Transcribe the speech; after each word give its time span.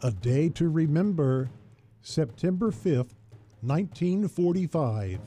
A 0.00 0.12
Day 0.12 0.48
to 0.50 0.68
Remember, 0.68 1.50
September 2.02 2.70
5th, 2.70 3.14
1945. 3.62 5.18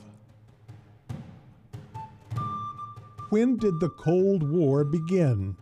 When 3.28 3.58
did 3.58 3.78
the 3.80 3.90
Cold 3.90 4.48
War 4.50 4.84
begin? 4.84 5.56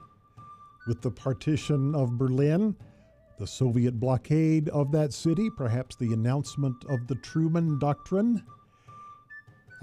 With 0.86 1.02
the 1.02 1.10
partition 1.10 1.92
of 1.96 2.18
Berlin, 2.18 2.76
the 3.37 3.49
Soviet 3.49 3.99
blockade 3.99 4.69
of 4.69 4.92
that 4.92 5.13
city, 5.13 5.51
perhaps 5.51 5.97
the 5.97 6.13
announcement 6.13 6.77
of 6.88 7.08
the 7.08 7.17
Truman 7.17 7.81
Doctrine? 7.81 8.45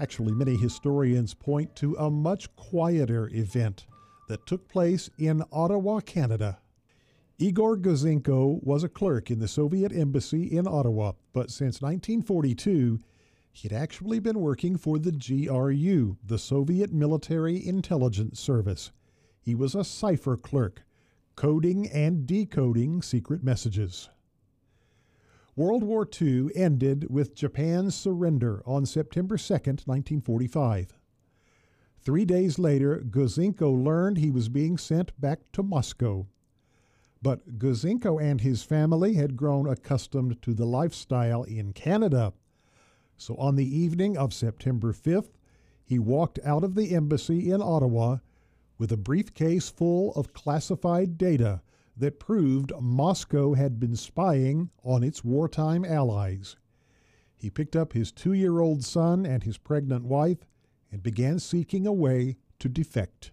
Actually, 0.00 0.32
many 0.32 0.56
historians 0.56 1.34
point 1.34 1.76
to 1.76 1.94
a 1.96 2.10
much 2.10 2.54
quieter 2.56 3.28
event 3.34 3.84
that 4.28 4.46
took 4.46 4.66
place 4.68 5.10
in 5.18 5.42
Ottawa, 5.52 6.00
Canada. 6.00 6.60
Igor 7.40 7.76
Gouzenko 7.76 8.60
was 8.64 8.82
a 8.82 8.88
clerk 8.88 9.30
in 9.30 9.38
the 9.38 9.46
Soviet 9.46 9.92
embassy 9.92 10.42
in 10.42 10.66
Ottawa, 10.66 11.12
but 11.32 11.52
since 11.52 11.80
1942, 11.80 12.98
he 13.52 13.68
had 13.68 13.80
actually 13.80 14.18
been 14.18 14.40
working 14.40 14.76
for 14.76 14.98
the 14.98 15.12
GRU, 15.12 16.16
the 16.24 16.38
Soviet 16.38 16.92
Military 16.92 17.64
Intelligence 17.64 18.40
Service. 18.40 18.90
He 19.40 19.54
was 19.54 19.76
a 19.76 19.84
cipher 19.84 20.36
clerk, 20.36 20.82
coding 21.36 21.88
and 21.90 22.26
decoding 22.26 23.02
secret 23.02 23.44
messages. 23.44 24.10
World 25.54 25.84
War 25.84 26.08
II 26.20 26.48
ended 26.56 27.06
with 27.08 27.36
Japan's 27.36 27.94
surrender 27.94 28.64
on 28.66 28.84
September 28.84 29.36
2, 29.38 29.54
1945. 29.54 30.98
Three 32.00 32.24
days 32.24 32.58
later, 32.58 33.04
Gouzenko 33.08 33.70
learned 33.70 34.18
he 34.18 34.30
was 34.30 34.48
being 34.48 34.76
sent 34.76 35.12
back 35.20 35.52
to 35.52 35.62
Moscow. 35.62 36.26
But 37.20 37.58
Gouzenko 37.58 38.20
and 38.20 38.40
his 38.40 38.62
family 38.62 39.14
had 39.14 39.36
grown 39.36 39.68
accustomed 39.68 40.40
to 40.42 40.54
the 40.54 40.66
lifestyle 40.66 41.42
in 41.42 41.72
Canada. 41.72 42.32
So 43.16 43.34
on 43.36 43.56
the 43.56 43.76
evening 43.76 44.16
of 44.16 44.32
September 44.32 44.92
5th, 44.92 45.30
he 45.84 45.98
walked 45.98 46.38
out 46.44 46.62
of 46.62 46.74
the 46.74 46.94
embassy 46.94 47.50
in 47.50 47.60
Ottawa 47.60 48.18
with 48.78 48.92
a 48.92 48.96
briefcase 48.96 49.68
full 49.68 50.12
of 50.12 50.32
classified 50.32 51.18
data 51.18 51.62
that 51.96 52.20
proved 52.20 52.72
Moscow 52.80 53.54
had 53.54 53.80
been 53.80 53.96
spying 53.96 54.70
on 54.84 55.02
its 55.02 55.24
wartime 55.24 55.84
allies. 55.84 56.56
He 57.34 57.50
picked 57.50 57.74
up 57.74 57.92
his 57.92 58.12
two 58.12 58.32
year 58.32 58.60
old 58.60 58.84
son 58.84 59.26
and 59.26 59.42
his 59.42 59.58
pregnant 59.58 60.04
wife 60.04 60.46
and 60.92 61.02
began 61.02 61.40
seeking 61.40 61.86
a 61.86 61.92
way 61.92 62.36
to 62.60 62.68
defect. 62.68 63.32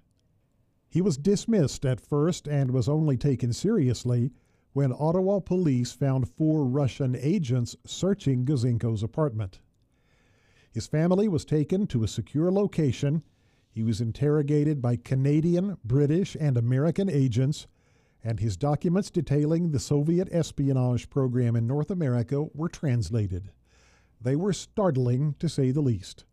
He 0.95 1.01
was 1.01 1.17
dismissed 1.17 1.83
at 1.83 1.99
first 1.99 2.47
and 2.47 2.71
was 2.71 2.87
only 2.87 3.17
taken 3.17 3.51
seriously 3.51 4.31
when 4.71 4.93
Ottawa 4.93 5.41
police 5.41 5.91
found 5.91 6.29
four 6.29 6.63
Russian 6.63 7.17
agents 7.19 7.75
searching 7.85 8.45
Gouzenko's 8.45 9.03
apartment. 9.03 9.59
His 10.71 10.87
family 10.87 11.27
was 11.27 11.43
taken 11.43 11.85
to 11.87 12.05
a 12.05 12.07
secure 12.07 12.49
location. 12.49 13.23
He 13.69 13.83
was 13.83 13.99
interrogated 13.99 14.81
by 14.81 14.95
Canadian, 14.95 15.77
British, 15.83 16.37
and 16.39 16.57
American 16.57 17.09
agents, 17.09 17.67
and 18.23 18.39
his 18.39 18.55
documents 18.55 19.11
detailing 19.11 19.71
the 19.71 19.79
Soviet 19.81 20.29
espionage 20.31 21.09
program 21.09 21.57
in 21.57 21.67
North 21.67 21.91
America 21.91 22.45
were 22.53 22.69
translated. 22.69 23.51
They 24.21 24.37
were 24.37 24.53
startling, 24.53 25.35
to 25.39 25.49
say 25.49 25.71
the 25.71 25.81
least. 25.81 26.23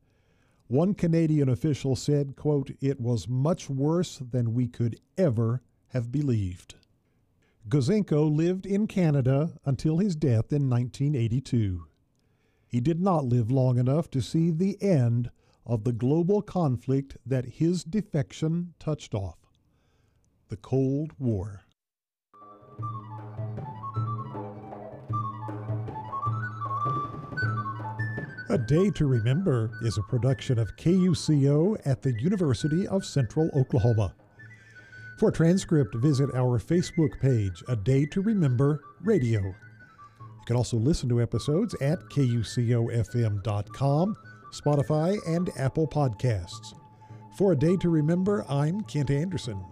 One 0.73 0.95
Canadian 0.95 1.51
official 1.51 1.97
said, 1.97 2.35
quote, 2.35 2.71
It 2.81 2.99
was 2.99 3.29
much 3.29 3.69
worse 3.69 4.17
than 4.17 4.55
we 4.55 4.69
could 4.69 4.99
ever 5.19 5.61
have 5.89 6.11
believed. 6.11 6.77
Gouzenko 7.69 8.27
lived 8.27 8.65
in 8.65 8.87
Canada 8.87 9.53
until 9.67 9.99
his 9.99 10.17
death 10.17 10.51
in 10.51 10.71
1982. 10.71 11.89
He 12.67 12.81
did 12.81 13.03
not 13.03 13.27
live 13.27 13.51
long 13.51 13.77
enough 13.77 14.11
to 14.13 14.23
see 14.23 14.51
the 14.51 14.83
end 14.83 15.31
of 15.67 15.85
the 15.85 15.93
global 15.93 16.41
conflict 16.41 17.19
that 17.27 17.45
his 17.61 17.85
defection 17.85 18.73
touched 18.79 19.15
off 19.15 19.37
the 20.49 20.57
Cold 20.57 21.13
War. 21.19 21.65
A 28.53 28.59
Day 28.59 28.91
to 28.91 29.07
Remember 29.07 29.71
is 29.81 29.97
a 29.97 30.03
production 30.03 30.59
of 30.59 30.77
KUCO 30.77 31.81
at 31.87 32.03
the 32.03 32.13
University 32.21 32.87
of 32.87 33.03
Central 33.03 33.49
Oklahoma. 33.57 34.15
For 35.17 35.31
a 35.31 35.33
transcript, 35.33 35.95
visit 35.95 36.29
our 36.35 36.59
Facebook 36.59 37.19
page, 37.19 37.65
A 37.69 37.77
Day 37.77 38.05
to 38.13 38.21
Remember 38.21 38.83
Radio. 39.01 39.41
You 39.41 39.55
can 40.45 40.57
also 40.57 40.77
listen 40.77 41.09
to 41.09 41.23
episodes 41.23 41.75
at 41.81 42.01
kucofm.com, 42.11 43.37
Spotify, 44.53 45.17
and 45.27 45.49
Apple 45.57 45.89
Podcasts. 45.89 46.75
For 47.39 47.53
A 47.53 47.57
Day 47.57 47.79
to 47.79 47.89
Remember, 47.89 48.45
I'm 48.51 48.83
Kent 48.83 49.11
Anderson. 49.11 49.65